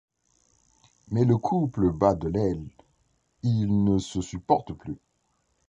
Mais 1.11 1.25
le 1.25 1.37
couple 1.37 1.91
bat 1.91 2.15
de 2.15 2.27
l'aile, 2.27 2.65
ils 3.43 3.83
ne 3.83 3.99
se 3.99 4.19
supportent 4.19 4.73
plus. 4.73 4.97